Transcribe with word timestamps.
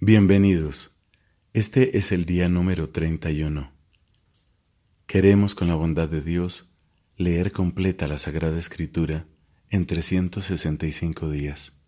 Bienvenidos. 0.00 1.00
Este 1.54 1.96
es 1.96 2.12
el 2.12 2.26
día 2.26 2.50
número 2.50 2.90
31. 2.90 3.72
Queremos, 5.06 5.54
con 5.54 5.68
la 5.68 5.74
bondad 5.74 6.06
de 6.06 6.20
Dios, 6.20 6.70
leer 7.16 7.50
completa 7.50 8.06
la 8.06 8.18
Sagrada 8.18 8.58
Escritura 8.58 9.26
en 9.70 9.86
365 9.86 11.30
días. 11.30 11.82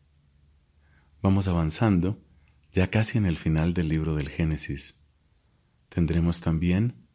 Vamos 1.20 1.48
avanzando, 1.48 2.18
ya 2.72 2.88
casi 2.88 3.18
en 3.18 3.26
el 3.26 3.36
final 3.36 3.74
del 3.74 3.90
libro 3.90 4.14
del 4.14 4.30
Génesis. 4.30 5.04
Tendremos 5.90 6.40
también 6.40 7.06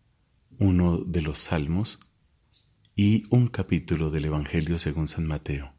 uno 0.60 1.00
de 1.00 1.24
los 1.24 1.40
Salmos 1.40 2.02
y 2.96 3.26
un 3.32 3.48
capítulo 3.48 4.12
del 4.12 4.26
Evangelio 4.26 4.78
según 4.78 5.08
San 5.08 5.26
Mateo. 5.26 5.74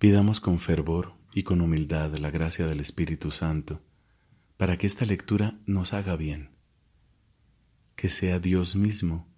Pidamos 0.00 0.40
con 0.40 0.58
fervor 0.58 1.21
y 1.34 1.42
con 1.42 1.60
humildad 1.60 2.16
la 2.18 2.30
gracia 2.30 2.66
del 2.66 2.80
Espíritu 2.80 3.30
Santo 3.30 3.82
para 4.56 4.76
que 4.76 4.86
esta 4.86 5.04
lectura 5.04 5.58
nos 5.66 5.92
haga 5.92 6.16
bien, 6.16 6.50
que 7.96 8.08
sea 8.08 8.38
Dios 8.38 8.76
mismo 8.76 9.28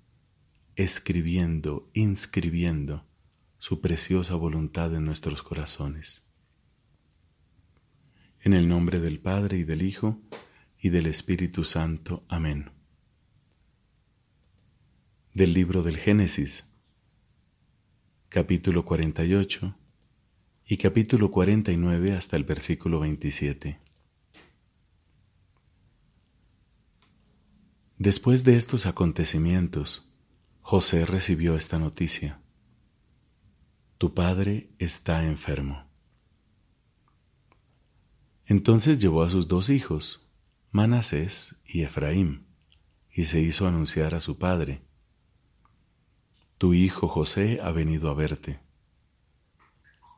escribiendo, 0.77 1.89
inscribiendo 1.95 3.07
su 3.59 3.81
preciosa 3.81 4.35
voluntad 4.35 4.95
en 4.95 5.05
nuestros 5.05 5.43
corazones. 5.43 6.25
En 8.41 8.53
el 8.53 8.69
nombre 8.69 9.01
del 9.01 9.21
Padre 9.21 9.59
y 9.59 9.65
del 9.65 9.83
Hijo 9.83 10.21
y 10.79 10.91
del 10.91 11.07
Espíritu 11.07 11.65
Santo. 11.65 12.25
Amén. 12.29 12.73
Del 15.33 15.55
libro 15.55 15.83
del 15.83 15.97
Génesis, 15.97 16.71
capítulo 18.29 18.85
48 18.85 19.75
y 20.67 20.79
capítulo 20.79 21.31
49 21.31 22.15
hasta 22.15 22.37
el 22.37 22.45
versículo 22.45 23.01
27. 23.01 23.79
Después 27.99 28.45
de 28.45 28.57
estos 28.57 28.87
acontecimientos, 28.87 30.11
José 30.63 31.05
recibió 31.05 31.57
esta 31.57 31.79
noticia. 31.79 32.41
Tu 33.99 34.15
padre 34.15 34.71
está 34.79 35.25
enfermo. 35.25 35.87
Entonces 38.47 38.99
llevó 38.99 39.23
a 39.23 39.31
sus 39.31 39.49
dos 39.49 39.69
hijos, 39.69 40.31
Manasés 40.71 41.57
y 41.67 41.83
Efraín, 41.83 42.47
y 43.13 43.25
se 43.25 43.41
hizo 43.41 43.67
anunciar 43.67 44.15
a 44.15 44.21
su 44.21 44.39
padre. 44.39 44.83
Tu 46.57 46.73
hijo 46.73 47.07
José 47.07 47.59
ha 47.63 47.71
venido 47.71 48.09
a 48.11 48.15
verte. 48.15 48.64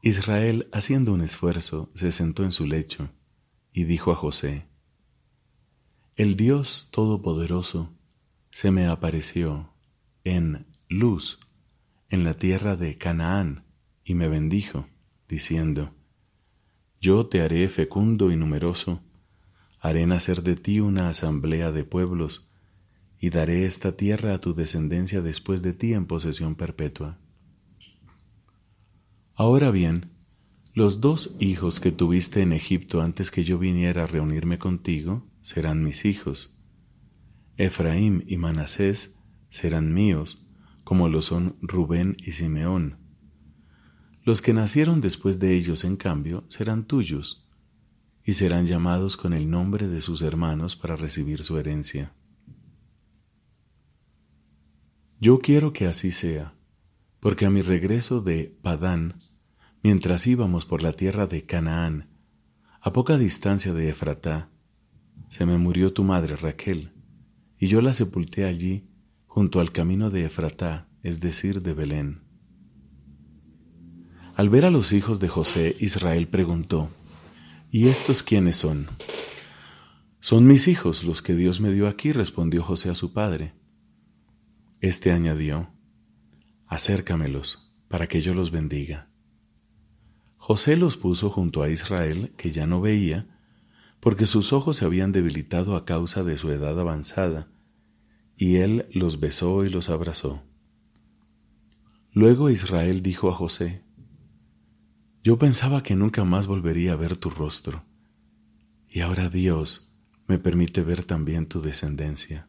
Israel, 0.02 0.68
haciendo 0.72 1.12
un 1.12 1.20
esfuerzo, 1.20 1.90
se 1.94 2.12
sentó 2.12 2.44
en 2.44 2.52
su 2.52 2.66
lecho 2.66 3.10
y 3.72 3.84
dijo 3.84 4.12
a 4.12 4.16
José, 4.16 4.66
El 6.16 6.36
Dios 6.36 6.88
Todopoderoso 6.92 7.92
se 8.50 8.70
me 8.70 8.86
apareció 8.86 9.72
en 10.24 10.66
luz 10.88 11.40
en 12.08 12.24
la 12.24 12.34
tierra 12.34 12.76
de 12.76 12.98
Canaán 12.98 13.64
y 14.04 14.14
me 14.14 14.28
bendijo, 14.28 14.86
diciendo, 15.28 15.94
Yo 17.00 17.26
te 17.26 17.42
haré 17.42 17.68
fecundo 17.68 18.30
y 18.30 18.36
numeroso, 18.36 19.02
haré 19.80 20.06
nacer 20.06 20.42
de 20.42 20.56
ti 20.56 20.80
una 20.80 21.08
asamblea 21.08 21.72
de 21.72 21.84
pueblos, 21.84 22.50
y 23.18 23.30
daré 23.30 23.64
esta 23.64 23.96
tierra 23.96 24.34
a 24.34 24.40
tu 24.40 24.54
descendencia 24.54 25.22
después 25.22 25.62
de 25.62 25.72
ti 25.72 25.94
en 25.94 26.06
posesión 26.06 26.54
perpetua. 26.54 27.18
Ahora 29.38 29.70
bien, 29.70 30.12
los 30.72 31.02
dos 31.02 31.36
hijos 31.40 31.78
que 31.78 31.92
tuviste 31.92 32.40
en 32.40 32.54
Egipto 32.54 33.02
antes 33.02 33.30
que 33.30 33.44
yo 33.44 33.58
viniera 33.58 34.04
a 34.04 34.06
reunirme 34.06 34.58
contigo 34.58 35.30
serán 35.42 35.84
mis 35.84 36.06
hijos. 36.06 36.58
Efraín 37.58 38.24
y 38.26 38.38
Manasés 38.38 39.18
serán 39.50 39.92
míos, 39.92 40.48
como 40.84 41.10
lo 41.10 41.20
son 41.20 41.58
Rubén 41.60 42.16
y 42.18 42.32
Simeón. 42.32 42.96
Los 44.22 44.40
que 44.40 44.54
nacieron 44.54 45.02
después 45.02 45.38
de 45.38 45.54
ellos, 45.54 45.84
en 45.84 45.96
cambio, 45.96 46.46
serán 46.48 46.86
tuyos, 46.86 47.46
y 48.24 48.32
serán 48.32 48.64
llamados 48.64 49.18
con 49.18 49.34
el 49.34 49.50
nombre 49.50 49.86
de 49.86 50.00
sus 50.00 50.22
hermanos 50.22 50.76
para 50.76 50.96
recibir 50.96 51.44
su 51.44 51.58
herencia. 51.58 52.14
Yo 55.20 55.40
quiero 55.40 55.74
que 55.74 55.86
así 55.86 56.10
sea 56.10 56.55
porque 57.26 57.44
a 57.44 57.50
mi 57.50 57.60
regreso 57.60 58.20
de 58.20 58.56
Padán, 58.62 59.16
mientras 59.82 60.28
íbamos 60.28 60.64
por 60.64 60.84
la 60.84 60.92
tierra 60.92 61.26
de 61.26 61.44
Canaán, 61.44 62.08
a 62.80 62.92
poca 62.92 63.18
distancia 63.18 63.72
de 63.72 63.88
Efratá, 63.88 64.52
se 65.28 65.44
me 65.44 65.58
murió 65.58 65.92
tu 65.92 66.04
madre 66.04 66.36
Raquel, 66.36 66.92
y 67.58 67.66
yo 67.66 67.80
la 67.80 67.94
sepulté 67.94 68.44
allí, 68.44 68.86
junto 69.26 69.58
al 69.58 69.72
camino 69.72 70.10
de 70.10 70.24
Efratá, 70.24 70.88
es 71.02 71.18
decir, 71.18 71.62
de 71.62 71.74
Belén. 71.74 72.20
Al 74.36 74.48
ver 74.48 74.64
a 74.64 74.70
los 74.70 74.92
hijos 74.92 75.18
de 75.18 75.26
José, 75.26 75.74
Israel 75.80 76.28
preguntó, 76.28 76.90
¿Y 77.72 77.88
estos 77.88 78.22
quiénes 78.22 78.56
son? 78.56 78.86
Son 80.20 80.46
mis 80.46 80.68
hijos 80.68 81.02
los 81.02 81.22
que 81.22 81.34
Dios 81.34 81.58
me 81.58 81.72
dio 81.72 81.88
aquí, 81.88 82.12
respondió 82.12 82.62
José 82.62 82.88
a 82.88 82.94
su 82.94 83.12
padre. 83.12 83.54
Este 84.80 85.10
añadió, 85.10 85.75
acércamelos 86.66 87.72
para 87.88 88.06
que 88.06 88.20
yo 88.20 88.34
los 88.34 88.50
bendiga. 88.50 89.08
José 90.36 90.76
los 90.76 90.96
puso 90.96 91.30
junto 91.30 91.62
a 91.62 91.70
Israel, 91.70 92.32
que 92.36 92.52
ya 92.52 92.66
no 92.66 92.80
veía, 92.80 93.26
porque 94.00 94.26
sus 94.26 94.52
ojos 94.52 94.76
se 94.76 94.84
habían 94.84 95.12
debilitado 95.12 95.76
a 95.76 95.84
causa 95.84 96.22
de 96.22 96.38
su 96.38 96.50
edad 96.50 96.78
avanzada, 96.78 97.48
y 98.36 98.56
él 98.56 98.86
los 98.92 99.18
besó 99.18 99.64
y 99.64 99.70
los 99.70 99.88
abrazó. 99.88 100.44
Luego 102.12 102.50
Israel 102.50 103.02
dijo 103.02 103.28
a 103.28 103.34
José, 103.34 103.82
Yo 105.22 105.38
pensaba 105.38 105.82
que 105.82 105.96
nunca 105.96 106.24
más 106.24 106.46
volvería 106.46 106.92
a 106.92 106.96
ver 106.96 107.16
tu 107.16 107.30
rostro, 107.30 107.84
y 108.88 109.00
ahora 109.00 109.28
Dios 109.28 109.98
me 110.28 110.38
permite 110.38 110.82
ver 110.82 111.04
también 111.04 111.46
tu 111.46 111.60
descendencia. 111.60 112.48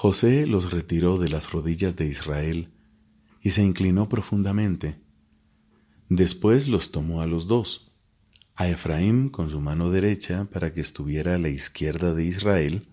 José 0.00 0.46
los 0.46 0.70
retiró 0.70 1.18
de 1.18 1.28
las 1.28 1.50
rodillas 1.50 1.96
de 1.96 2.06
Israel 2.06 2.70
y 3.42 3.50
se 3.50 3.64
inclinó 3.64 4.08
profundamente. 4.08 5.00
Después 6.08 6.68
los 6.68 6.92
tomó 6.92 7.20
a 7.20 7.26
los 7.26 7.48
dos, 7.48 7.96
a 8.54 8.68
Efraín 8.68 9.28
con 9.28 9.50
su 9.50 9.60
mano 9.60 9.90
derecha 9.90 10.44
para 10.52 10.72
que 10.72 10.80
estuviera 10.80 11.34
a 11.34 11.38
la 11.38 11.48
izquierda 11.48 12.14
de 12.14 12.24
Israel, 12.24 12.86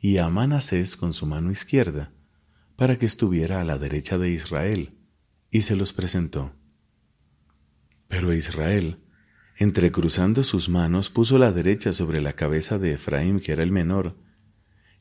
y 0.00 0.16
a 0.16 0.28
Manasés 0.28 0.96
con 0.96 1.12
su 1.12 1.24
mano 1.24 1.52
izquierda 1.52 2.12
para 2.74 2.98
que 2.98 3.06
estuviera 3.06 3.60
a 3.60 3.64
la 3.64 3.78
derecha 3.78 4.18
de 4.18 4.30
Israel, 4.30 4.98
y 5.52 5.60
se 5.60 5.76
los 5.76 5.92
presentó. 5.92 6.52
Pero 8.08 8.34
Israel, 8.34 9.04
entrecruzando 9.56 10.42
sus 10.42 10.68
manos, 10.68 11.10
puso 11.10 11.38
la 11.38 11.52
derecha 11.52 11.92
sobre 11.92 12.20
la 12.20 12.32
cabeza 12.32 12.80
de 12.80 12.94
Efraín, 12.94 13.38
que 13.38 13.52
era 13.52 13.62
el 13.62 13.70
menor, 13.70 14.16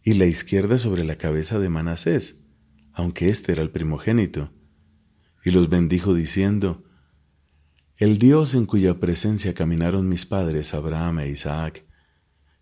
y 0.03 0.15
la 0.15 0.25
izquierda 0.25 0.77
sobre 0.77 1.03
la 1.05 1.17
cabeza 1.17 1.59
de 1.59 1.69
Manasés, 1.69 2.43
aunque 2.91 3.29
éste 3.29 3.53
era 3.53 3.61
el 3.61 3.71
primogénito, 3.71 4.51
y 5.45 5.51
los 5.51 5.69
bendijo 5.69 6.13
diciendo, 6.13 6.83
El 7.97 8.17
Dios 8.17 8.53
en 8.53 8.65
cuya 8.65 8.99
presencia 8.99 9.53
caminaron 9.53 10.09
mis 10.09 10.25
padres 10.25 10.73
Abraham 10.73 11.19
e 11.19 11.29
Isaac, 11.29 11.85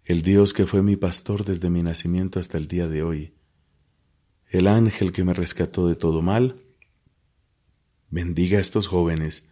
el 0.06 0.22
Dios 0.22 0.54
que 0.54 0.68
fue 0.68 0.84
mi 0.84 0.96
pastor 0.96 1.44
desde 1.44 1.70
mi 1.70 1.84
nacimiento 1.84 2.40
hasta 2.40 2.58
el 2.58 2.68
día 2.68 2.88
de 2.88 3.04
hoy, 3.04 3.36
el 4.50 4.68
ángel 4.68 5.12
que 5.12 5.24
me 5.24 5.34
rescató 5.34 5.88
de 5.88 5.96
todo 5.96 6.22
mal, 6.22 6.62
bendiga 8.10 8.60
a 8.60 8.62
estos 8.62 8.88
jóvenes, 8.88 9.50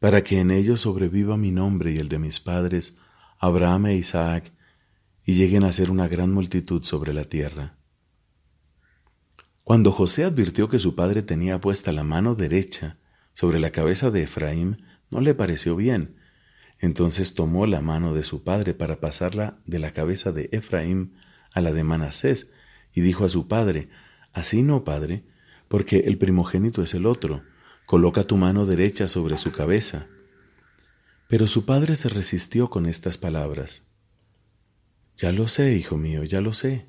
para 0.00 0.24
que 0.24 0.40
en 0.40 0.50
ellos 0.50 0.80
sobreviva 0.80 1.36
mi 1.36 1.52
nombre 1.52 1.92
y 1.92 1.98
el 1.98 2.08
de 2.08 2.18
mis 2.18 2.40
padres, 2.40 2.96
Abraham 3.38 3.86
e 3.86 3.94
Isaac, 3.94 4.52
y 5.24 5.34
lleguen 5.34 5.64
a 5.64 5.72
ser 5.72 5.90
una 5.90 6.08
gran 6.08 6.32
multitud 6.32 6.82
sobre 6.82 7.12
la 7.14 7.24
tierra. 7.24 7.76
Cuando 9.64 9.92
José 9.92 10.24
advirtió 10.24 10.68
que 10.68 10.78
su 10.78 10.94
padre 10.96 11.22
tenía 11.22 11.60
puesta 11.60 11.92
la 11.92 12.02
mano 12.02 12.34
derecha 12.34 12.98
sobre 13.32 13.60
la 13.60 13.70
cabeza 13.70 14.10
de 14.10 14.24
Efraín, 14.24 14.84
no 15.10 15.20
le 15.20 15.34
pareció 15.34 15.76
bien. 15.76 16.16
Entonces 16.80 17.34
tomó 17.34 17.66
la 17.66 17.80
mano 17.80 18.12
de 18.12 18.24
su 18.24 18.42
padre 18.42 18.74
para 18.74 18.98
pasarla 18.98 19.60
de 19.66 19.78
la 19.78 19.92
cabeza 19.92 20.32
de 20.32 20.48
Efraín 20.52 21.14
a 21.54 21.60
la 21.60 21.72
de 21.72 21.84
Manasés, 21.84 22.52
y 22.92 23.02
dijo 23.02 23.24
a 23.24 23.28
su 23.28 23.46
padre, 23.46 23.88
Así 24.32 24.62
no, 24.62 24.84
padre, 24.84 25.24
porque 25.68 26.00
el 26.00 26.18
primogénito 26.18 26.82
es 26.82 26.94
el 26.94 27.06
otro, 27.06 27.42
coloca 27.86 28.24
tu 28.24 28.36
mano 28.36 28.66
derecha 28.66 29.06
sobre 29.06 29.36
su 29.38 29.52
cabeza. 29.52 30.06
Pero 31.28 31.46
su 31.46 31.64
padre 31.64 31.96
se 31.96 32.08
resistió 32.08 32.68
con 32.68 32.86
estas 32.86 33.16
palabras. 33.16 33.91
Ya 35.16 35.32
lo 35.32 35.48
sé, 35.48 35.76
hijo 35.76 35.96
mío, 35.96 36.24
ya 36.24 36.40
lo 36.40 36.52
sé. 36.52 36.88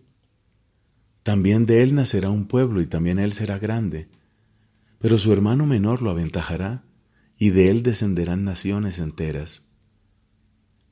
También 1.23 1.65
de 1.65 1.83
él 1.83 1.95
nacerá 1.95 2.29
un 2.29 2.47
pueblo 2.47 2.81
y 2.81 2.85
también 2.85 3.19
él 3.19 3.31
será 3.31 3.59
grande, 3.59 4.09
pero 4.99 5.17
su 5.17 5.31
hermano 5.31 5.65
menor 5.65 6.01
lo 6.01 6.09
aventajará 6.09 6.83
y 7.37 7.49
de 7.51 7.69
él 7.69 7.83
descenderán 7.83 8.43
naciones 8.43 8.99
enteras. 8.99 9.69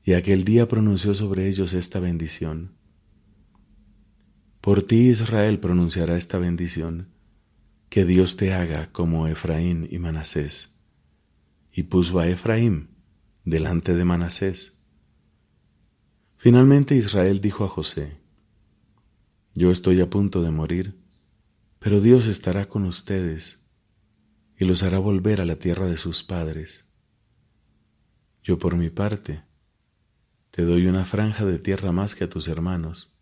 y 0.04 0.14
aquel 0.14 0.42
día 0.44 0.66
pronunció 0.66 1.14
sobre 1.14 1.48
ellos 1.48 1.74
esta 1.74 2.00
bendición. 2.00 2.72
Por 4.60 4.82
ti 4.82 5.08
Israel 5.08 5.60
pronunciará 5.60 6.16
esta 6.16 6.38
bendición, 6.38 7.08
que 7.88 8.04
Dios 8.04 8.36
te 8.36 8.52
haga 8.52 8.90
como 8.90 9.28
Efraín 9.28 9.86
y 9.90 9.98
Manasés. 9.98 10.76
Y 11.72 11.84
puso 11.84 12.18
a 12.18 12.28
Efraín 12.28 12.90
delante 13.44 13.94
de 13.94 14.04
Manasés. 14.04 14.81
Finalmente 16.42 16.96
Israel 16.96 17.40
dijo 17.40 17.64
a 17.64 17.68
José, 17.68 18.18
Yo 19.54 19.70
estoy 19.70 20.00
a 20.00 20.10
punto 20.10 20.42
de 20.42 20.50
morir, 20.50 21.00
pero 21.78 22.00
Dios 22.00 22.26
estará 22.26 22.68
con 22.68 22.84
ustedes 22.84 23.64
y 24.58 24.64
los 24.64 24.82
hará 24.82 24.98
volver 24.98 25.40
a 25.40 25.44
la 25.44 25.60
tierra 25.60 25.86
de 25.86 25.96
sus 25.96 26.24
padres. 26.24 26.84
Yo 28.42 28.58
por 28.58 28.76
mi 28.76 28.90
parte, 28.90 29.44
te 30.50 30.64
doy 30.64 30.88
una 30.88 31.04
franja 31.04 31.44
de 31.44 31.60
tierra 31.60 31.92
más 31.92 32.16
que 32.16 32.24
a 32.24 32.28
tus 32.28 32.48
hermanos, 32.48 33.16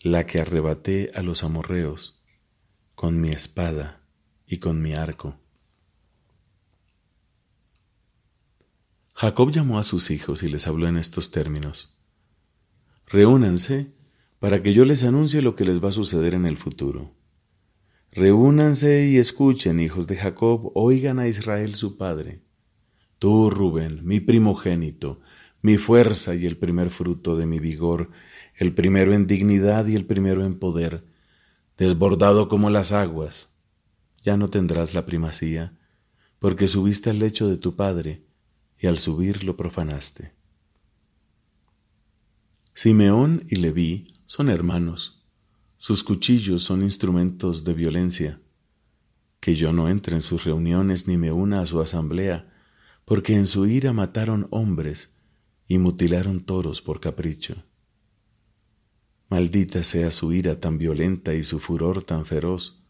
la 0.00 0.24
que 0.24 0.40
arrebaté 0.40 1.10
a 1.14 1.20
los 1.20 1.44
amorreos 1.44 2.24
con 2.94 3.20
mi 3.20 3.32
espada 3.32 4.00
y 4.46 4.60
con 4.60 4.80
mi 4.80 4.94
arco. 4.94 5.38
Jacob 9.12 9.50
llamó 9.50 9.78
a 9.78 9.84
sus 9.84 10.10
hijos 10.10 10.42
y 10.42 10.48
les 10.48 10.66
habló 10.66 10.88
en 10.88 10.96
estos 10.96 11.30
términos. 11.30 11.97
Reúnanse 13.10 13.94
para 14.38 14.62
que 14.62 14.74
yo 14.74 14.84
les 14.84 15.02
anuncie 15.02 15.40
lo 15.40 15.56
que 15.56 15.64
les 15.64 15.82
va 15.82 15.88
a 15.88 15.92
suceder 15.92 16.34
en 16.34 16.44
el 16.44 16.58
futuro. 16.58 17.14
Reúnanse 18.12 19.06
y 19.06 19.16
escuchen, 19.16 19.80
hijos 19.80 20.06
de 20.06 20.16
Jacob, 20.16 20.72
oigan 20.74 21.18
a 21.18 21.26
Israel 21.26 21.74
su 21.74 21.96
padre. 21.96 22.42
Tú, 23.18 23.48
Rubén, 23.48 24.00
mi 24.04 24.20
primogénito, 24.20 25.20
mi 25.62 25.78
fuerza 25.78 26.34
y 26.34 26.44
el 26.44 26.58
primer 26.58 26.90
fruto 26.90 27.36
de 27.36 27.46
mi 27.46 27.60
vigor, 27.60 28.10
el 28.54 28.74
primero 28.74 29.14
en 29.14 29.26
dignidad 29.26 29.86
y 29.86 29.96
el 29.96 30.04
primero 30.04 30.44
en 30.44 30.58
poder, 30.58 31.06
desbordado 31.78 32.48
como 32.48 32.68
las 32.68 32.92
aguas. 32.92 33.58
Ya 34.22 34.36
no 34.36 34.48
tendrás 34.48 34.94
la 34.94 35.06
primacía, 35.06 35.78
porque 36.38 36.68
subiste 36.68 37.08
al 37.08 37.18
lecho 37.18 37.48
de 37.48 37.56
tu 37.56 37.74
padre, 37.74 38.26
y 38.78 38.86
al 38.86 38.98
subir 38.98 39.44
lo 39.44 39.56
profanaste. 39.56 40.37
Simeón 42.80 43.42
y 43.48 43.56
Leví 43.56 44.06
son 44.24 44.48
hermanos, 44.48 45.26
sus 45.78 46.04
cuchillos 46.04 46.62
son 46.62 46.84
instrumentos 46.84 47.64
de 47.64 47.74
violencia. 47.74 48.40
Que 49.40 49.56
yo 49.56 49.72
no 49.72 49.88
entre 49.88 50.14
en 50.14 50.22
sus 50.22 50.44
reuniones 50.44 51.08
ni 51.08 51.16
me 51.16 51.32
una 51.32 51.60
a 51.60 51.66
su 51.66 51.80
asamblea, 51.80 52.54
porque 53.04 53.34
en 53.34 53.48
su 53.48 53.66
ira 53.66 53.92
mataron 53.92 54.46
hombres 54.52 55.16
y 55.66 55.78
mutilaron 55.78 56.44
toros 56.44 56.80
por 56.80 57.00
capricho. 57.00 57.64
Maldita 59.28 59.82
sea 59.82 60.12
su 60.12 60.32
ira 60.32 60.60
tan 60.60 60.78
violenta 60.78 61.34
y 61.34 61.42
su 61.42 61.58
furor 61.58 62.04
tan 62.04 62.26
feroz. 62.26 62.86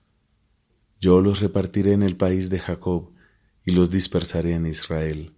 Yo 1.00 1.22
los 1.22 1.40
repartiré 1.40 1.94
en 1.94 2.02
el 2.02 2.14
país 2.14 2.50
de 2.50 2.58
Jacob 2.58 3.14
y 3.64 3.70
los 3.70 3.88
dispersaré 3.88 4.52
en 4.52 4.66
Israel. 4.66 5.32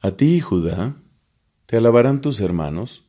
A 0.00 0.16
ti, 0.16 0.40
Judá, 0.40 1.01
te 1.72 1.78
alabarán 1.78 2.20
tus 2.20 2.40
hermanos, 2.40 3.08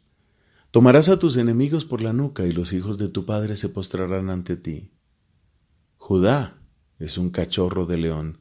tomarás 0.72 1.10
a 1.10 1.20
tus 1.20 1.36
enemigos 1.36 1.84
por 1.84 2.02
la 2.02 2.14
nuca 2.14 2.46
y 2.46 2.54
los 2.54 2.72
hijos 2.72 2.98
de 2.98 3.10
tu 3.10 3.26
padre 3.26 3.58
se 3.58 3.68
postrarán 3.68 4.30
ante 4.30 4.56
ti. 4.56 4.94
Judá 5.98 6.62
es 6.98 7.18
un 7.18 7.30
cachorro 7.30 7.86
de 7.86 7.98
león. 7.98 8.40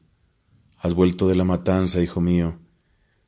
Has 0.77 0.93
vuelto 0.93 1.27
de 1.27 1.35
la 1.35 1.43
matanza, 1.43 2.01
hijo 2.01 2.21
mío 2.21 2.61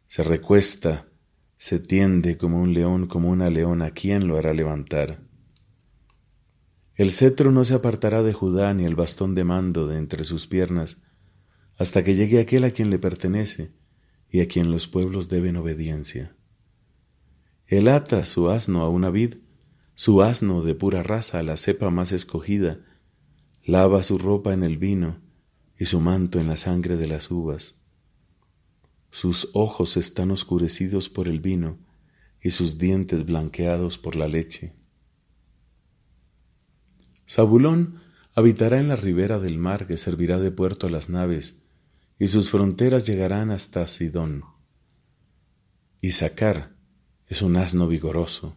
se 0.07 0.24
recuesta, 0.24 1.09
se 1.57 1.80
tiende 1.80 2.38
como 2.38 2.62
un 2.62 2.74
león, 2.74 3.07
como 3.07 3.30
una 3.30 3.50
leona, 3.50 3.92
¿quién 3.92 4.30
lo 4.30 4.38
hará 4.38 4.53
levantar? 4.53 5.19
El 6.94 7.12
cetro 7.12 7.51
no 7.51 7.65
se 7.65 7.74
apartará 7.74 8.24
de 8.24 8.31
Judá 8.31 8.74
ni 8.74 8.86
el 8.86 8.95
bastón 8.95 9.36
de 9.36 9.44
mando 9.44 9.86
de 9.86 9.97
entre 9.97 10.24
sus 10.24 10.47
piernas, 10.47 11.01
hasta 11.75 12.06
que 12.06 12.15
llegue 12.15 12.39
aquel 12.39 12.63
a 12.63 12.71
quien 12.71 12.89
le 12.89 13.00
pertenece 13.00 13.74
y 14.30 14.39
a 14.39 14.47
quien 14.47 14.71
los 14.71 14.88
pueblos 14.88 15.27
deben 15.27 15.57
obediencia. 15.57 16.34
Él 17.67 17.88
ata 17.88 18.25
su 18.25 18.50
asno 18.50 18.83
a 18.83 18.89
una 18.89 19.09
vid, 19.09 19.35
su 19.94 20.21
asno 20.21 20.62
de 20.62 20.75
pura 20.75 21.03
raza 21.03 21.39
a 21.39 21.44
la 21.44 21.57
cepa 21.57 21.89
más 21.89 22.12
escogida, 22.12 22.79
lava 23.65 24.03
su 24.03 24.17
ropa 24.17 24.53
en 24.53 24.63
el 24.63 24.77
vino 24.77 25.21
y 25.77 25.85
su 25.85 26.00
manto 26.00 26.39
en 26.39 26.47
la 26.47 26.57
sangre 26.57 26.97
de 26.97 27.07
las 27.07 27.31
uvas 27.31 27.85
sus 29.15 29.51
ojos 29.53 29.95
están 29.95 30.29
oscurecidos 30.29 31.07
por 31.07 31.29
el 31.29 31.39
vino 31.39 31.79
y 32.41 32.50
sus 32.50 32.77
dientes 32.77 33.25
blanqueados 33.25 33.97
por 33.97 34.18
la 34.18 34.27
leche. 34.27 34.75
Zabulón 37.25 38.01
habitará 38.35 38.77
en 38.77 38.89
la 38.89 38.97
ribera 38.97 39.39
del 39.39 39.57
mar 39.57 39.88
que 39.88 39.95
servirá 39.95 40.38
de 40.38 40.51
puerto 40.51 40.88
a 40.88 40.89
las 40.89 41.07
naves, 41.07 41.63
y 42.19 42.27
sus 42.27 42.50
fronteras 42.50 43.07
llegarán 43.07 43.51
hasta 43.51 43.88
Sidón. 43.88 44.44
Isaacar 46.01 46.75
es 47.27 47.42
un 47.42 47.57
asno 47.57 47.88
vigoroso, 47.88 48.56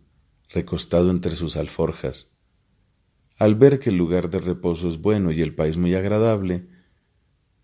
recostado 0.50 1.11
entre 1.11 1.35
sus 1.35 1.56
alforjas. 1.56 2.38
Al 3.38 3.55
ver 3.55 3.79
que 3.79 3.91
el 3.91 3.97
lugar 3.97 4.31
de 4.31 4.41
reposo 4.41 4.88
es 4.88 4.99
bueno 5.00 5.32
y 5.32 5.41
el 5.41 5.55
país 5.55 5.76
muy 5.76 5.94
agradable, 5.94 6.69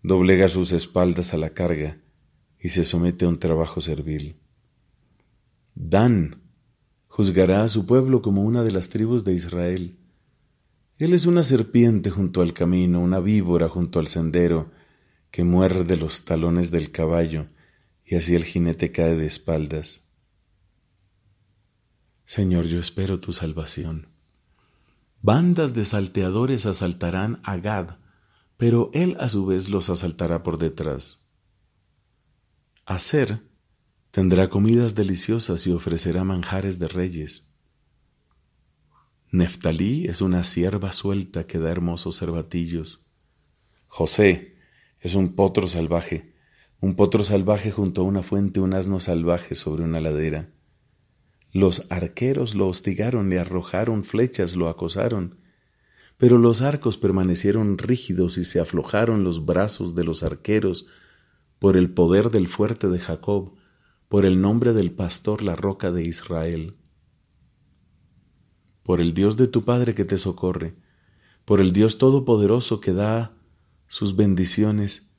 doblega 0.01 0.49
sus 0.49 0.71
espaldas 0.71 1.33
a 1.33 1.37
la 1.37 1.51
carga 1.51 2.01
y 2.59 2.69
se 2.69 2.85
somete 2.85 3.25
a 3.25 3.27
un 3.27 3.39
trabajo 3.39 3.81
servil. 3.81 4.39
Dan 5.75 6.41
juzgará 7.07 7.63
a 7.63 7.69
su 7.69 7.85
pueblo 7.85 8.21
como 8.21 8.43
una 8.43 8.63
de 8.63 8.71
las 8.71 8.89
tribus 8.89 9.23
de 9.23 9.33
Israel. 9.33 9.99
Él 10.97 11.13
es 11.13 11.25
una 11.25 11.43
serpiente 11.43 12.09
junto 12.09 12.41
al 12.41 12.53
camino, 12.53 12.99
una 13.01 13.19
víbora 13.19 13.67
junto 13.67 13.99
al 13.99 14.07
sendero, 14.07 14.71
que 15.29 15.43
muerde 15.43 15.97
los 15.97 16.23
talones 16.23 16.71
del 16.71 16.91
caballo, 16.91 17.47
y 18.05 18.15
así 18.15 18.35
el 18.35 18.45
jinete 18.45 18.91
cae 18.91 19.15
de 19.15 19.25
espaldas. 19.25 20.04
Señor, 22.25 22.65
yo 22.65 22.79
espero 22.79 23.19
tu 23.19 23.33
salvación. 23.33 24.09
Bandas 25.21 25.73
de 25.73 25.85
salteadores 25.85 26.65
asaltarán 26.65 27.39
a 27.43 27.57
Gad, 27.57 27.97
pero 28.57 28.89
él 28.93 29.15
a 29.19 29.29
su 29.29 29.45
vez 29.45 29.69
los 29.69 29.89
asaltará 29.89 30.43
por 30.43 30.57
detrás. 30.57 31.29
Hacer 32.85 33.41
tendrá 34.11 34.49
comidas 34.49 34.95
deliciosas 34.95 35.65
y 35.67 35.71
ofrecerá 35.71 36.23
manjares 36.23 36.79
de 36.79 36.87
reyes. 36.87 37.51
Neftalí 39.31 40.07
es 40.07 40.21
una 40.21 40.43
sierva 40.43 40.93
suelta 40.93 41.45
que 41.45 41.59
da 41.59 41.71
hermosos 41.71 42.17
cervatillos. 42.17 43.07
José 43.87 44.57
es 44.99 45.15
un 45.15 45.35
potro 45.35 45.67
salvaje, 45.67 46.33
un 46.79 46.95
potro 46.95 47.23
salvaje 47.23 47.71
junto 47.71 48.01
a 48.01 48.03
una 48.05 48.23
fuente, 48.23 48.59
un 48.59 48.73
asno 48.73 48.99
salvaje 48.99 49.55
sobre 49.55 49.83
una 49.83 49.99
ladera. 49.99 50.53
Los 51.55 51.87
arqueros 51.89 52.53
lo 52.53 52.67
hostigaron, 52.67 53.29
le 53.29 53.39
arrojaron 53.39 54.03
flechas, 54.03 54.57
lo 54.57 54.67
acosaron, 54.67 55.37
pero 56.17 56.37
los 56.37 56.61
arcos 56.61 56.97
permanecieron 56.97 57.77
rígidos 57.77 58.37
y 58.37 58.43
se 58.43 58.59
aflojaron 58.59 59.23
los 59.23 59.45
brazos 59.45 59.95
de 59.95 60.03
los 60.03 60.21
arqueros 60.21 60.85
por 61.57 61.77
el 61.77 61.93
poder 61.93 62.29
del 62.29 62.49
fuerte 62.49 62.89
de 62.89 62.99
Jacob, 62.99 63.53
por 64.09 64.25
el 64.25 64.41
nombre 64.41 64.73
del 64.73 64.91
pastor 64.91 65.43
la 65.43 65.55
roca 65.55 65.93
de 65.93 66.03
Israel. 66.03 66.75
Por 68.83 68.99
el 68.99 69.13
Dios 69.13 69.37
de 69.37 69.47
tu 69.47 69.63
Padre 69.63 69.95
que 69.95 70.03
te 70.03 70.17
socorre, 70.17 70.75
por 71.45 71.61
el 71.61 71.71
Dios 71.71 71.97
Todopoderoso 71.97 72.81
que 72.81 72.91
da 72.91 73.33
sus 73.87 74.17
bendiciones, 74.17 75.13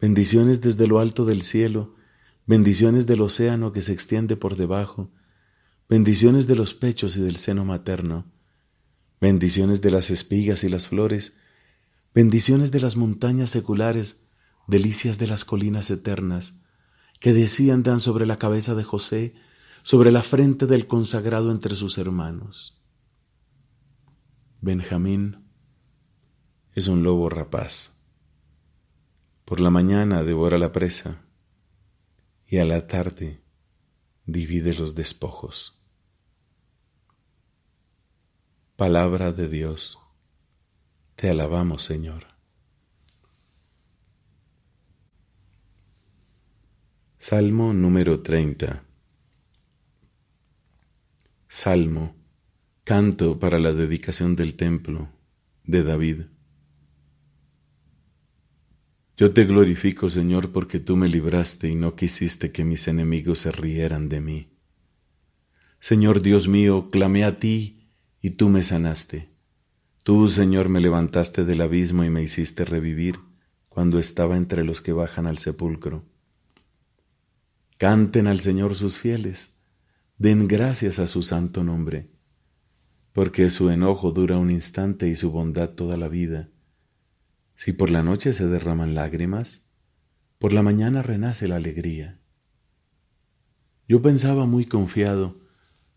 bendiciones 0.00 0.62
desde 0.62 0.86
lo 0.86 1.00
alto 1.00 1.26
del 1.26 1.42
cielo, 1.42 1.96
bendiciones 2.46 3.04
del 3.04 3.20
océano 3.20 3.72
que 3.72 3.82
se 3.82 3.92
extiende 3.92 4.38
por 4.38 4.56
debajo, 4.56 5.10
bendiciones 5.92 6.46
de 6.46 6.56
los 6.56 6.72
pechos 6.72 7.18
y 7.18 7.20
del 7.20 7.36
seno 7.36 7.66
materno, 7.66 8.24
bendiciones 9.20 9.82
de 9.82 9.90
las 9.90 10.08
espigas 10.08 10.64
y 10.64 10.70
las 10.70 10.88
flores, 10.88 11.34
bendiciones 12.14 12.70
de 12.70 12.80
las 12.80 12.96
montañas 12.96 13.50
seculares, 13.50 14.24
delicias 14.66 15.18
de 15.18 15.26
las 15.26 15.44
colinas 15.44 15.90
eternas, 15.90 16.62
que 17.20 17.34
desciendan 17.34 18.00
sobre 18.00 18.24
la 18.24 18.38
cabeza 18.38 18.74
de 18.74 18.84
José, 18.84 19.34
sobre 19.82 20.12
la 20.12 20.22
frente 20.22 20.64
del 20.66 20.86
consagrado 20.86 21.52
entre 21.52 21.76
sus 21.76 21.98
hermanos. 21.98 22.82
Benjamín 24.62 25.44
es 26.72 26.88
un 26.88 27.02
lobo 27.02 27.28
rapaz. 27.28 27.98
Por 29.44 29.60
la 29.60 29.68
mañana 29.68 30.22
devora 30.22 30.56
la 30.56 30.72
presa 30.72 31.20
y 32.46 32.56
a 32.56 32.64
la 32.64 32.86
tarde 32.86 33.44
divide 34.24 34.74
los 34.74 34.94
despojos. 34.94 35.81
Palabra 38.82 39.30
de 39.30 39.46
Dios, 39.46 40.00
te 41.14 41.30
alabamos 41.30 41.84
Señor. 41.84 42.24
Salmo 47.16 47.72
número 47.74 48.22
30 48.22 48.82
Salmo, 51.46 52.16
canto 52.82 53.38
para 53.38 53.60
la 53.60 53.72
dedicación 53.72 54.34
del 54.34 54.56
templo 54.56 55.08
de 55.62 55.84
David. 55.84 56.22
Yo 59.16 59.32
te 59.32 59.44
glorifico, 59.44 60.10
Señor, 60.10 60.50
porque 60.50 60.80
tú 60.80 60.96
me 60.96 61.08
libraste 61.08 61.68
y 61.68 61.76
no 61.76 61.94
quisiste 61.94 62.50
que 62.50 62.64
mis 62.64 62.88
enemigos 62.88 63.38
se 63.38 63.52
rieran 63.52 64.08
de 64.08 64.20
mí. 64.20 64.58
Señor 65.78 66.20
Dios 66.20 66.48
mío, 66.48 66.90
clamé 66.90 67.22
a 67.22 67.38
ti 67.38 67.78
y 68.22 68.30
tú 68.30 68.48
me 68.48 68.62
sanaste. 68.62 69.28
Tú, 70.04 70.28
Señor, 70.28 70.68
me 70.68 70.80
levantaste 70.80 71.44
del 71.44 71.60
abismo 71.60 72.04
y 72.04 72.10
me 72.10 72.22
hiciste 72.22 72.64
revivir 72.64 73.18
cuando 73.68 73.98
estaba 73.98 74.36
entre 74.36 74.64
los 74.64 74.80
que 74.80 74.92
bajan 74.92 75.26
al 75.26 75.38
sepulcro. 75.38 76.04
Canten 77.78 78.28
al 78.28 78.38
Señor 78.40 78.76
sus 78.76 78.96
fieles, 78.96 79.60
den 80.18 80.46
gracias 80.46 81.00
a 81.00 81.08
su 81.08 81.22
santo 81.22 81.64
nombre, 81.64 82.10
porque 83.12 83.50
su 83.50 83.70
enojo 83.70 84.12
dura 84.12 84.38
un 84.38 84.52
instante 84.52 85.08
y 85.08 85.16
su 85.16 85.32
bondad 85.32 85.70
toda 85.70 85.96
la 85.96 86.08
vida. 86.08 86.48
Si 87.56 87.72
por 87.72 87.90
la 87.90 88.04
noche 88.04 88.32
se 88.32 88.46
derraman 88.46 88.94
lágrimas, 88.94 89.64
por 90.38 90.52
la 90.52 90.62
mañana 90.62 91.02
renace 91.02 91.48
la 91.48 91.56
alegría. 91.56 92.20
Yo 93.88 94.00
pensaba 94.00 94.46
muy 94.46 94.64
confiado, 94.64 95.40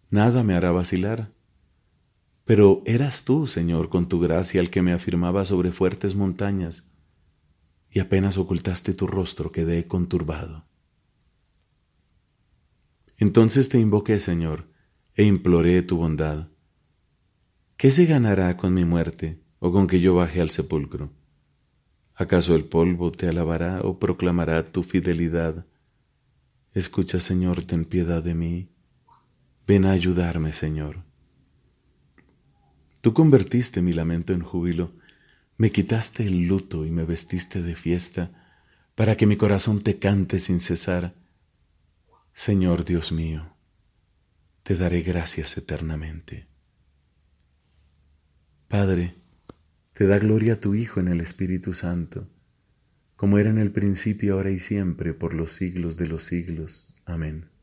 nada 0.10 0.44
me 0.44 0.56
hará 0.56 0.72
vacilar. 0.72 1.36
Pero 2.46 2.84
eras 2.86 3.26
tú, 3.26 3.48
Señor, 3.48 3.90
con 3.90 4.08
tu 4.08 4.20
gracia 4.20 4.62
el 4.62 4.70
que 4.70 4.84
me 4.84 4.94
afirmaba 4.94 5.46
sobre 5.46 5.72
fuertes 5.72 6.16
montañas, 6.16 6.88
y 7.90 8.00
apenas 8.00 8.38
ocultaste 8.38 8.94
tu 8.94 9.08
rostro 9.08 9.52
quedé 9.52 9.88
conturbado. 9.88 10.66
Entonces 13.18 13.70
te 13.70 13.80
invoqué, 13.80 14.20
Señor, 14.20 14.68
e 15.16 15.24
imploré 15.24 15.82
tu 15.82 15.98
bondad. 15.98 16.50
¿Qué 17.78 17.92
se 17.92 18.06
ganará 18.06 18.58
con 18.58 18.74
mi 18.74 18.86
muerte 18.86 19.42
o 19.60 19.72
con 19.72 19.88
que 19.88 20.00
yo 20.00 20.14
baje 20.14 20.40
al 20.40 20.50
sepulcro? 20.50 21.12
¿Acaso 22.14 22.56
el 22.56 22.66
polvo 22.66 23.12
te 23.12 23.28
alabará 23.28 23.82
o 23.82 23.98
proclamará 23.98 24.64
tu 24.66 24.84
fidelidad? 24.84 25.66
Escucha, 26.74 27.20
Señor, 27.20 27.64
ten 27.64 27.86
piedad 27.86 28.22
de 28.22 28.36
mí. 28.36 28.70
Ven 29.66 29.86
a 29.86 29.92
ayudarme, 29.92 30.54
Señor. 30.54 31.05
Tú 33.06 33.14
convertiste 33.14 33.84
mi 33.84 33.94
lamento 33.94 34.34
en 34.34 34.42
júbilo, 34.42 34.92
me 35.58 35.72
quitaste 35.72 36.26
el 36.26 36.48
luto 36.48 36.88
y 36.88 36.90
me 36.90 37.06
vestiste 37.06 37.62
de 37.62 37.76
fiesta, 37.76 38.32
para 38.96 39.16
que 39.16 39.28
mi 39.28 39.38
corazón 39.38 39.84
te 39.84 40.00
cante 40.00 40.40
sin 40.40 40.60
cesar 40.60 41.14
Señor 42.34 42.84
Dios 42.84 43.12
mío, 43.12 43.54
te 44.64 44.76
daré 44.76 45.04
gracias 45.04 45.56
eternamente. 45.56 46.48
Padre, 48.70 49.14
te 49.94 50.08
da 50.08 50.18
gloria 50.18 50.54
a 50.54 50.58
tu 50.58 50.74
Hijo 50.74 51.00
en 51.00 51.08
el 51.08 51.22
Espíritu 51.22 51.74
Santo, 51.74 52.28
como 53.16 53.38
era 53.38 53.52
en 53.52 53.60
el 53.60 53.72
principio, 53.72 54.34
ahora 54.34 54.50
y 54.50 54.58
siempre, 54.58 55.14
por 55.14 55.36
los 55.36 55.52
siglos 55.52 55.96
de 55.98 56.08
los 56.08 56.24
siglos. 56.24 56.96
Amén. 57.06 57.55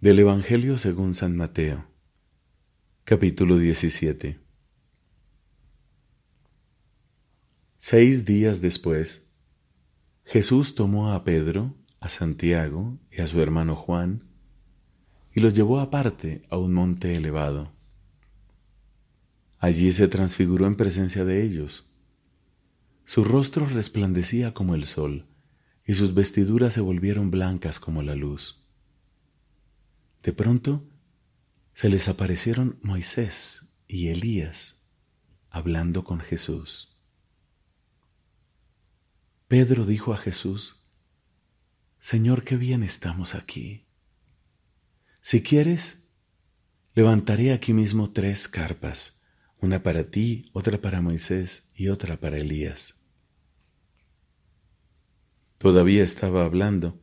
Del 0.00 0.20
Evangelio 0.20 0.78
según 0.78 1.12
San 1.12 1.36
Mateo, 1.36 1.84
capítulo 3.02 3.58
17. 3.58 4.38
Seis 7.78 8.24
días 8.24 8.60
después, 8.60 9.24
Jesús 10.24 10.76
tomó 10.76 11.12
a 11.12 11.24
Pedro, 11.24 11.74
a 11.98 12.08
Santiago 12.08 12.96
y 13.10 13.22
a 13.22 13.26
su 13.26 13.40
hermano 13.40 13.74
Juan, 13.74 14.22
y 15.34 15.40
los 15.40 15.54
llevó 15.54 15.80
aparte 15.80 16.42
a 16.48 16.58
un 16.58 16.74
monte 16.74 17.16
elevado. 17.16 17.72
Allí 19.58 19.90
se 19.90 20.06
transfiguró 20.06 20.68
en 20.68 20.76
presencia 20.76 21.24
de 21.24 21.42
ellos. 21.42 21.92
Su 23.04 23.24
rostro 23.24 23.66
resplandecía 23.66 24.54
como 24.54 24.76
el 24.76 24.84
sol, 24.84 25.26
y 25.84 25.94
sus 25.94 26.14
vestiduras 26.14 26.74
se 26.74 26.80
volvieron 26.80 27.32
blancas 27.32 27.80
como 27.80 28.04
la 28.04 28.14
luz. 28.14 28.67
De 30.22 30.32
pronto 30.32 30.88
se 31.72 31.88
les 31.88 32.08
aparecieron 32.08 32.78
Moisés 32.82 33.72
y 33.86 34.08
Elías 34.08 34.82
hablando 35.50 36.04
con 36.04 36.20
Jesús. 36.20 36.96
Pedro 39.46 39.84
dijo 39.86 40.12
a 40.12 40.18
Jesús, 40.18 40.88
Señor, 41.98 42.44
qué 42.44 42.56
bien 42.56 42.82
estamos 42.82 43.34
aquí. 43.34 43.86
Si 45.22 45.42
quieres, 45.42 46.10
levantaré 46.94 47.52
aquí 47.52 47.72
mismo 47.72 48.12
tres 48.12 48.48
carpas, 48.48 49.22
una 49.60 49.82
para 49.82 50.04
ti, 50.04 50.50
otra 50.52 50.80
para 50.80 51.00
Moisés 51.00 51.68
y 51.74 51.88
otra 51.88 52.20
para 52.20 52.38
Elías. 52.38 53.04
Todavía 55.58 56.04
estaba 56.04 56.44
hablando 56.44 57.00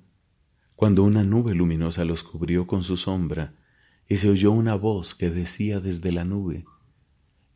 cuando 0.76 1.04
una 1.04 1.24
nube 1.24 1.56
luminosa 1.56 2.06
los 2.06 2.24
cubrió 2.24 2.68
con 2.68 2.84
su 2.84 2.98
sombra 2.98 3.56
y 4.08 4.18
se 4.18 4.30
oyó 4.30 4.52
una 4.52 4.76
voz 4.76 5.16
que 5.16 5.30
decía 5.30 5.80
desde 5.80 6.12
la 6.12 6.26
nube, 6.26 6.66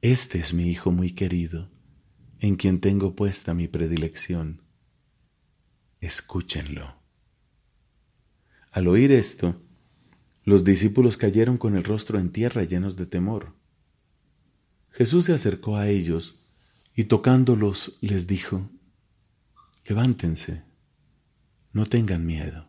Este 0.02 0.40
es 0.40 0.54
mi 0.54 0.68
Hijo 0.68 0.92
muy 0.92 1.12
querido, 1.12 1.70
en 2.40 2.56
quien 2.56 2.80
tengo 2.80 3.16
puesta 3.16 3.54
mi 3.54 3.68
predilección 3.68 4.62
escúchenlo. 6.02 6.96
Al 8.72 8.88
oír 8.88 9.12
esto, 9.12 9.62
los 10.44 10.64
discípulos 10.64 11.18
cayeron 11.18 11.58
con 11.58 11.76
el 11.76 11.84
rostro 11.84 12.20
en 12.20 12.32
tierra 12.32 12.64
llenos 12.64 12.96
de 12.96 13.06
temor. 13.06 13.56
Jesús 14.92 15.26
se 15.26 15.34
acercó 15.34 15.78
a 15.78 15.90
ellos 15.90 16.50
y 16.96 17.06
tocándolos 17.06 17.98
les 18.02 18.28
dijo, 18.28 18.70
Levántense, 19.86 20.64
no 21.74 21.86
tengan 21.86 22.26
miedo. 22.26 22.69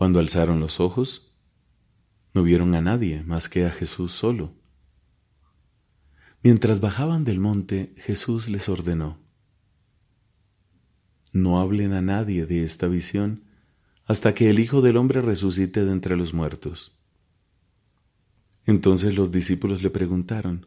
Cuando 0.00 0.18
alzaron 0.18 0.60
los 0.60 0.80
ojos, 0.80 1.30
no 2.32 2.42
vieron 2.42 2.74
a 2.74 2.80
nadie 2.80 3.22
más 3.22 3.50
que 3.50 3.66
a 3.66 3.70
Jesús 3.70 4.12
solo. 4.12 4.54
Mientras 6.42 6.80
bajaban 6.80 7.26
del 7.26 7.38
monte, 7.38 7.92
Jesús 7.98 8.48
les 8.48 8.70
ordenó, 8.70 9.18
no 11.34 11.60
hablen 11.60 11.92
a 11.92 12.00
nadie 12.00 12.46
de 12.46 12.64
esta 12.64 12.86
visión 12.86 13.44
hasta 14.06 14.32
que 14.32 14.48
el 14.48 14.58
Hijo 14.58 14.80
del 14.80 14.96
Hombre 14.96 15.20
resucite 15.20 15.84
de 15.84 15.92
entre 15.92 16.16
los 16.16 16.32
muertos. 16.32 16.98
Entonces 18.64 19.16
los 19.16 19.30
discípulos 19.30 19.82
le 19.82 19.90
preguntaron, 19.90 20.64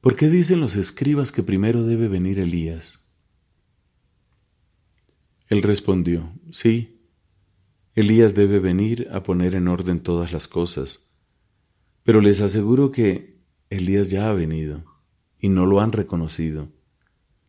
¿por 0.00 0.16
qué 0.16 0.30
dicen 0.30 0.58
los 0.58 0.74
escribas 0.76 1.32
que 1.32 1.42
primero 1.42 1.82
debe 1.82 2.08
venir 2.08 2.38
Elías? 2.38 3.06
Él 5.50 5.62
respondió, 5.62 6.32
sí, 6.50 6.93
Elías 7.94 8.34
debe 8.34 8.58
venir 8.58 9.08
a 9.12 9.22
poner 9.22 9.54
en 9.54 9.68
orden 9.68 10.00
todas 10.00 10.32
las 10.32 10.48
cosas, 10.48 11.16
pero 12.02 12.20
les 12.20 12.40
aseguro 12.40 12.90
que 12.90 13.40
Elías 13.70 14.10
ya 14.10 14.28
ha 14.28 14.32
venido 14.32 14.84
y 15.38 15.48
no 15.48 15.66
lo 15.66 15.80
han 15.80 15.92
reconocido 15.92 16.68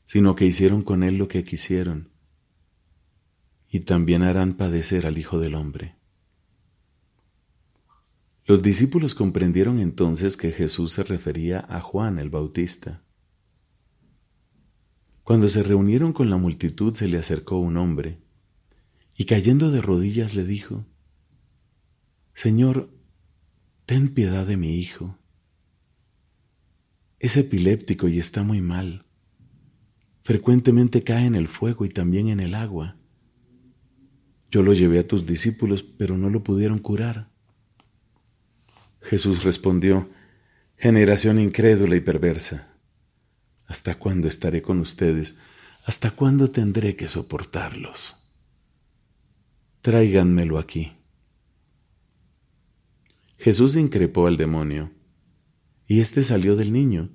sino 0.05 0.35
que 0.35 0.45
hicieron 0.45 0.83
con 0.83 1.03
él 1.03 1.17
lo 1.17 1.27
que 1.27 1.43
quisieron, 1.43 2.11
y 3.67 3.81
también 3.81 4.23
harán 4.23 4.55
padecer 4.55 5.05
al 5.05 5.17
Hijo 5.17 5.39
del 5.39 5.55
Hombre. 5.55 5.95
Los 8.45 8.61
discípulos 8.61 9.15
comprendieron 9.15 9.79
entonces 9.79 10.37
que 10.37 10.51
Jesús 10.51 10.93
se 10.93 11.03
refería 11.03 11.65
a 11.67 11.81
Juan 11.81 12.19
el 12.19 12.29
Bautista. 12.29 13.03
Cuando 15.23 15.49
se 15.49 15.63
reunieron 15.63 16.13
con 16.13 16.29
la 16.29 16.37
multitud 16.37 16.93
se 16.93 17.07
le 17.07 17.17
acercó 17.17 17.57
un 17.57 17.77
hombre, 17.77 18.21
y 19.15 19.25
cayendo 19.25 19.72
de 19.72 19.81
rodillas 19.81 20.36
le 20.36 20.43
dijo, 20.43 20.86
Señor, 22.34 22.89
ten 23.86 24.13
piedad 24.13 24.45
de 24.45 24.57
mi 24.57 24.77
hijo. 24.77 25.17
Es 27.19 27.38
epiléptico 27.38 28.07
y 28.07 28.19
está 28.19 28.43
muy 28.43 28.62
mal 28.62 29.05
frecuentemente 30.25 31.03
cae 31.03 31.27
en 31.27 31.36
el 31.36 31.48
fuego 31.48 31.86
y 31.86 31.89
también 31.89 32.29
en 32.29 32.39
el 32.39 32.55
agua. 32.55 32.98
Yo 34.50 34.63
lo 34.63 34.74
llevé 34.74 34.98
a 34.98 35.07
tus 35.07 35.27
discípulos, 35.27 35.84
pero 35.84 36.17
no 36.17 36.31
lo 36.31 36.43
pudieron 36.43 36.79
curar. 36.79 37.29
Jesús 39.01 39.43
respondió, 39.43 40.10
Generación 40.77 41.39
incrédula 41.39 41.95
y 41.95 42.01
perversa, 42.01 42.75
¿hasta 43.67 44.00
cuándo 44.00 44.27
estaré 44.27 44.63
con 44.63 44.79
ustedes? 44.79 45.36
¿Hasta 45.86 46.10
cuándo 46.10 46.50
tendré 46.50 46.95
que 46.95 47.07
soportarlos? 47.07 48.25
Tráiganmelo 49.86 50.58
aquí. 50.58 50.94
Jesús 53.38 53.75
increpó 53.75 54.25
al 54.25 54.36
demonio, 54.36 54.89
y 55.86 56.00
éste 56.00 56.24
salió 56.24 56.56
del 56.56 56.74
niño 56.74 57.12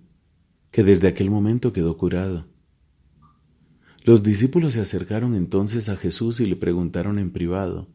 que 0.71 0.85
desde 0.85 1.09
aquel 1.09 1.31
momento 1.31 1.73
quedó 1.73 1.97
curado. 1.97 2.47
Los 4.05 4.23
discípulos 4.23 4.75
se 4.75 4.81
acercaron 4.81 5.35
entonces 5.35 5.89
a 5.89 5.97
Jesús 5.97 6.39
y 6.39 6.47
le 6.47 6.55
preguntaron 6.55 7.19
en 7.19 7.33
privado, 7.33 7.89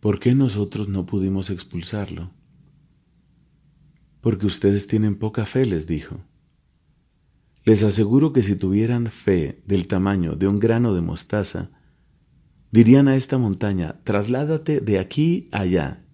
¿por 0.00 0.20
qué 0.20 0.34
nosotros 0.34 0.88
no 0.88 1.06
pudimos 1.06 1.48
expulsarlo? 1.48 2.30
Porque 4.20 4.44
ustedes 4.44 4.86
tienen 4.86 5.18
poca 5.18 5.46
fe, 5.46 5.64
les 5.64 5.86
dijo. 5.86 6.20
Les 7.64 7.82
aseguro 7.84 8.34
que 8.34 8.42
si 8.42 8.54
tuvieran 8.54 9.06
fe 9.06 9.62
del 9.66 9.86
tamaño 9.86 10.36
de 10.36 10.46
un 10.46 10.58
grano 10.58 10.92
de 10.92 11.00
mostaza, 11.00 11.70
dirían 12.72 13.06
a 13.06 13.14
esta 13.14 13.38
montaña, 13.38 14.00
trasládate 14.02 14.80
de 14.80 14.98
aquí 14.98 15.48
allá. 15.52 16.04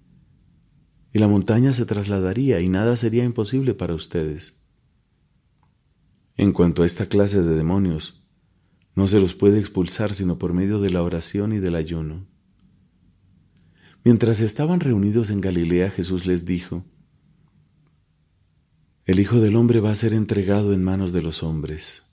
Y 1.15 1.21
la 1.21 1.29
montaña 1.29 1.73
se 1.73 1.87
trasladaría 1.87 2.61
y 2.61 2.69
nada 2.69 2.97
sería 2.97 3.25
imposible 3.25 3.73
para 3.73 3.95
ustedes. 3.95 4.55
En 6.37 6.53
cuanto 6.53 6.83
a 6.83 6.87
esta 6.87 7.07
clase 7.07 7.43
de 7.43 7.57
demonios, 7.57 8.23
no 8.95 9.09
se 9.09 9.21
los 9.21 9.35
puede 9.35 9.59
expulsar 9.61 10.12
sino 10.12 10.38
por 10.38 10.53
medio 10.53 10.81
de 10.81 10.91
la 10.91 11.03
oración 11.03 11.53
y 11.53 11.61
del 11.61 11.77
ayuno. 11.77 12.27
Mientras 14.05 14.41
estaban 14.41 14.81
reunidos 14.81 15.31
en 15.31 15.41
Galilea, 15.41 15.91
Jesús 15.91 16.27
les 16.27 16.45
dijo, 16.45 16.85
El 19.05 19.21
Hijo 19.21 19.41
del 19.41 19.57
Hombre 19.57 19.81
va 19.81 19.91
a 19.91 19.95
ser 19.95 20.12
entregado 20.12 20.73
en 20.73 20.83
manos 20.83 21.12
de 21.12 21.23
los 21.23 21.43
hombres. 21.43 22.05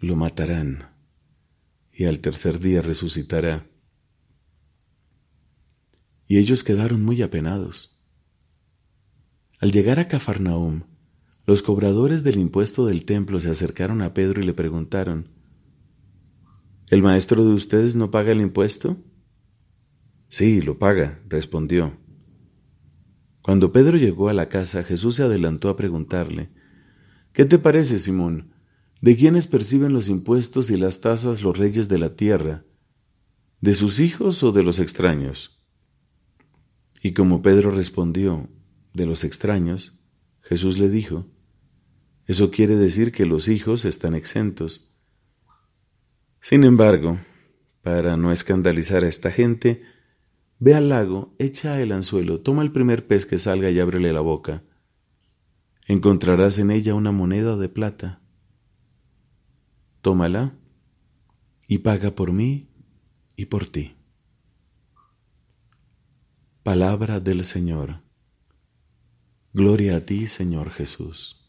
Lo 0.00 0.16
matarán 0.16 0.99
y 1.92 2.04
al 2.04 2.20
tercer 2.20 2.60
día 2.60 2.82
resucitará. 2.82 3.66
Y 6.26 6.38
ellos 6.38 6.64
quedaron 6.64 7.04
muy 7.04 7.22
apenados. 7.22 8.00
Al 9.60 9.72
llegar 9.72 10.00
a 10.00 10.08
Cafarnaum, 10.08 10.84
los 11.46 11.62
cobradores 11.62 12.22
del 12.22 12.38
impuesto 12.38 12.86
del 12.86 13.04
templo 13.04 13.40
se 13.40 13.50
acercaron 13.50 14.02
a 14.02 14.14
Pedro 14.14 14.40
y 14.40 14.44
le 14.44 14.54
preguntaron, 14.54 15.28
¿El 16.88 17.02
maestro 17.02 17.44
de 17.44 17.52
ustedes 17.52 17.96
no 17.96 18.10
paga 18.10 18.32
el 18.32 18.40
impuesto? 18.40 18.96
Sí, 20.28 20.60
lo 20.60 20.78
paga, 20.78 21.20
respondió. 21.28 21.98
Cuando 23.42 23.72
Pedro 23.72 23.96
llegó 23.96 24.28
a 24.28 24.34
la 24.34 24.48
casa, 24.48 24.84
Jesús 24.84 25.16
se 25.16 25.22
adelantó 25.22 25.68
a 25.68 25.76
preguntarle, 25.76 26.50
¿Qué 27.32 27.44
te 27.44 27.58
parece, 27.58 27.98
Simón? 27.98 28.52
¿De 29.00 29.16
quiénes 29.16 29.46
perciben 29.46 29.92
los 29.92 30.08
impuestos 30.08 30.70
y 30.70 30.76
las 30.76 31.00
tasas 31.00 31.42
los 31.42 31.56
reyes 31.56 31.88
de 31.88 31.98
la 31.98 32.16
tierra? 32.16 32.64
¿De 33.60 33.74
sus 33.74 33.98
hijos 33.98 34.42
o 34.42 34.52
de 34.52 34.62
los 34.62 34.78
extraños? 34.78 35.58
Y 37.02 37.12
como 37.12 37.40
Pedro 37.40 37.70
respondió, 37.70 38.48
de 38.92 39.06
los 39.06 39.24
extraños, 39.24 39.98
Jesús 40.42 40.78
le 40.78 40.90
dijo, 40.90 41.26
eso 42.26 42.50
quiere 42.50 42.76
decir 42.76 43.12
que 43.12 43.24
los 43.24 43.48
hijos 43.48 43.84
están 43.84 44.14
exentos. 44.14 44.96
Sin 46.40 46.64
embargo, 46.64 47.20
para 47.82 48.16
no 48.16 48.32
escandalizar 48.32 49.04
a 49.04 49.08
esta 49.08 49.30
gente, 49.30 49.82
ve 50.58 50.74
al 50.74 50.90
lago, 50.90 51.34
echa 51.38 51.80
el 51.80 51.92
anzuelo, 51.92 52.40
toma 52.40 52.62
el 52.62 52.72
primer 52.72 53.06
pez 53.06 53.24
que 53.24 53.38
salga 53.38 53.70
y 53.70 53.80
ábrele 53.80 54.12
la 54.12 54.20
boca. 54.20 54.62
Encontrarás 55.86 56.58
en 56.58 56.70
ella 56.70 56.94
una 56.94 57.12
moneda 57.12 57.56
de 57.56 57.68
plata. 57.68 58.19
Tómala 60.00 60.54
y 61.66 61.78
paga 61.78 62.14
por 62.14 62.32
mí 62.32 62.68
y 63.36 63.46
por 63.46 63.66
ti. 63.66 63.96
Palabra 66.62 67.20
del 67.20 67.44
Señor. 67.44 68.00
Gloria 69.52 69.96
a 69.96 70.00
ti, 70.00 70.26
Señor 70.26 70.70
Jesús. 70.70 71.39